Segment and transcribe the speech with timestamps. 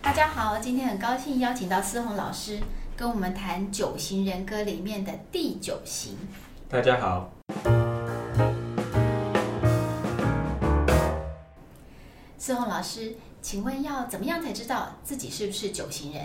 [0.00, 2.58] 大家好，今天很高兴邀请到思宏老师
[2.96, 6.16] 跟我们谈九型人格里面的第九型。
[6.68, 7.30] 大家好，
[12.38, 16.22] 思宏老师，请问要怎么样才知道自己是不是九型人？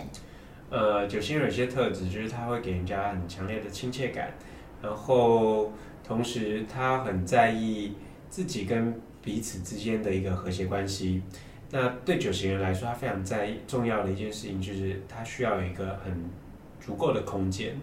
[0.70, 4.32] 呃，九型人有些特质就是他会给人家很强烈的亲切感，
[4.80, 5.72] 然后
[6.06, 7.96] 同时他很在意
[8.30, 11.22] 自己跟彼此之间的一个和谐关系。
[11.70, 16.24] 那对九型人来说，他非常在意重要的一件事情就是他需要有一个很
[16.80, 17.76] 足够的空间。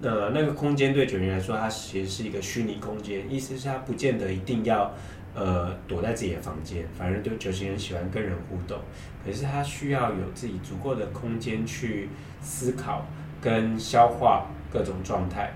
[0.00, 4.92] 那那个空间对九型人来说，它其实是一个虚拟空间，意思是他不见得一定要
[5.34, 8.80] 呃躲在自己的房间，反正对九型人喜欢跟人互动。
[9.24, 12.08] 可是他需要有自己足够的空间去
[12.40, 13.06] 思考
[13.40, 15.52] 跟消化各种状态。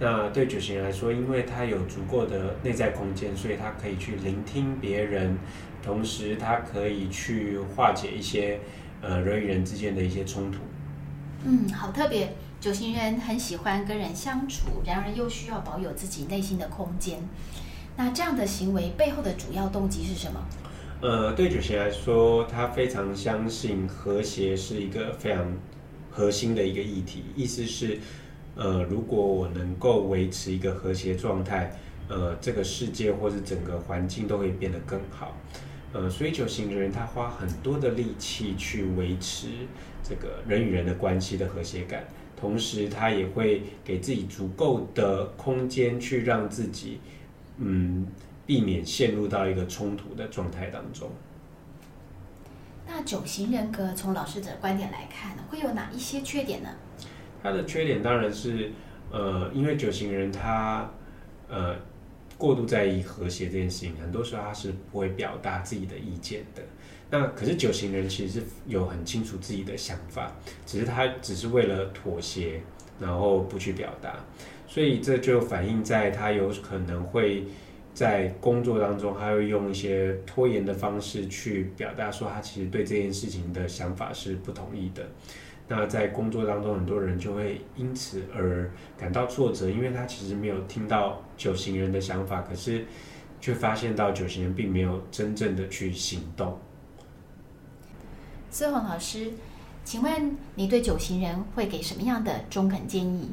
[0.00, 5.38] 那对九型人来说，因为他有足够的内在空间，所以他可以去聆听别人，
[5.82, 8.58] 同时他可以去化解一些
[9.02, 10.60] 呃人与人之间的一些冲突。
[11.44, 12.34] 嗯，好特别。
[12.60, 17.18] 九型人很喜欢跟人相处，然而又需要保有自己内心的空间。
[17.96, 20.46] 那这样的行为背后的主要动机是什么？
[21.00, 25.46] 呃，对九型来说，他非常相信和谐是一个非常
[26.10, 27.24] 核心的一个议题。
[27.34, 27.98] 意思是，
[28.56, 31.72] 呃，如果我能够维持一个和谐状态，
[32.08, 35.36] 呃，这个世界或是整个环境都会变得更好。
[35.92, 39.48] 呃，所以九型人他花很多的力气去维持
[40.02, 42.04] 这个人与人的关系的和谐感。
[42.36, 46.98] 同时，他也会给自己足够的空间，去让自己，
[47.58, 48.06] 嗯，
[48.46, 51.10] 避免陷入到一个冲突的状态当中。
[52.86, 56.70] 那九型人格从老师的观点来看，会有哪一些缺点呢？
[57.42, 58.70] 他的缺点当然是，
[59.10, 60.90] 呃，因为九型人他，
[61.48, 61.76] 呃，
[62.36, 66.62] 过度在意和谐这件事情，很多时候他是不会表达自己的意见的。
[67.10, 70.32] 那可是九型人其实是有很清楚自己的想法，
[70.64, 72.60] 只是他只是为了妥协，
[73.00, 74.14] 然后不去表达，
[74.68, 77.44] 所以这就反映在他有可能会
[77.92, 85.08] 在工作当中，他会用一些拖延的方式去表达说他其实对这件事情的想法是不同意的。
[85.72, 92.84] 那在工作当中，很多人就会因此而感到挫折，因为他其实没有听到九型人的想法，可是
[93.40, 96.58] 却发现到九型人并没有真正的去行动。
[98.50, 99.30] 思宏老师，
[99.84, 103.30] 请问你对九型人会给什么样的中肯建议？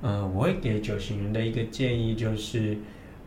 [0.00, 2.78] 呃，我会给九型人的一个建议就是，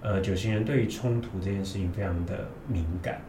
[0.01, 3.21] 呃，九型人对于冲突这件事情非常的敏感。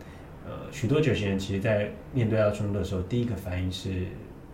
[0.47, 4.07] 呃，许多九型人其实在面对到冲突的时候，第一个反应是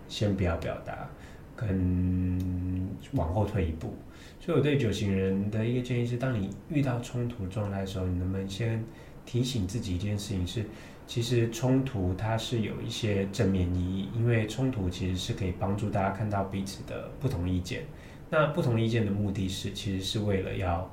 [0.09, 1.09] 先不要表达，
[1.55, 3.95] 跟往后退一步。
[4.41, 8.83] 所以我对九型人的一个建议是，当你遇到冲突状态的时候，你能不能先
[9.27, 10.65] 提醒自己一件事情是？
[11.07, 17.85] 其实冲突它是有一些正面意义，因为冲突其实是可以帮助大家看到彼此的不同意见。
[18.29, 20.91] 那不同意见的目的是，其实是为了要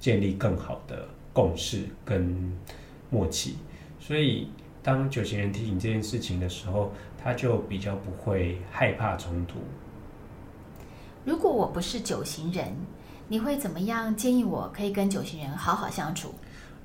[0.00, 2.52] 建立更好的共识跟
[3.10, 3.54] 默契。
[4.00, 4.48] 所以，
[4.84, 9.58] 当九型人提醒这件事情的时候，他就比较不会害怕冲突。
[11.24, 12.76] 如果我不是九型人，
[13.26, 16.32] 你会怎么样建议我可以跟九型人好好相处？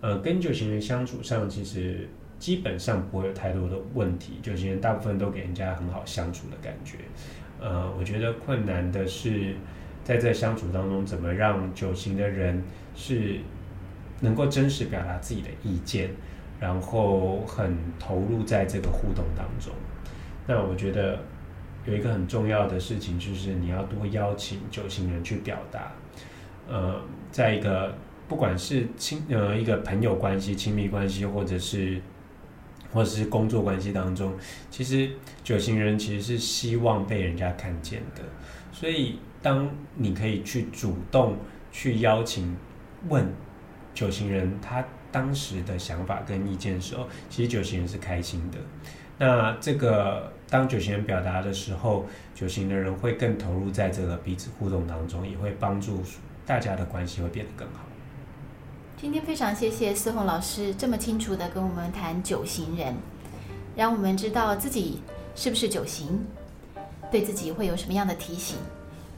[0.01, 2.09] 呃，跟九型人相处上，其实。
[2.39, 6.99] 基本上不会有太多的问题，九型人大部分都给人家很好相处的感觉。
[7.59, 9.55] 呃，我觉得困难的是
[10.05, 12.63] 在这相处当中，怎么让九型的人
[12.95, 13.41] 是
[14.21, 16.11] 能够真实表达自己的意见，
[16.59, 19.73] 然后很投入在这个互动当中。
[20.45, 21.19] 那我觉得
[21.85, 25.91] 有一个很重要的事情，就是你要多邀请九型人去表达。
[26.67, 27.95] 呃，在一个
[28.27, 31.99] 不管是亲呃一个朋友关系、亲密关系，或者是
[32.91, 34.33] 或者是工作关系当中，
[34.69, 35.09] 其实
[35.43, 38.21] 九型人其实是希望被人家看见的，
[38.71, 41.37] 所以当你可以去主动
[41.71, 42.55] 去邀请
[43.07, 43.25] 问
[43.93, 48.57] 九型人他当时的想法跟意见的时候，其实九型人是开心的。
[49.17, 56.01] 那这个当九型人表达的时候，九型的人会更投入在这个彼此互动当中，也会帮助
[56.45, 57.81] 大家的关系会变得更好。
[58.95, 62.95] 今天非常谢谢思宏老师这么清楚的跟我们谈九型人，
[63.75, 65.01] 让我们知道自己
[65.35, 66.25] 是不是九型，
[67.09, 68.57] 对自己会有什么样的提醒。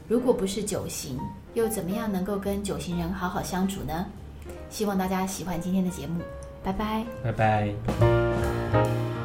[0.08, 1.18] 如果不是九型，
[1.54, 4.06] 又怎么样能够跟九型人好好相处呢？
[4.72, 6.22] 希望大家喜欢今天的节目，
[6.64, 9.21] 拜拜，拜拜。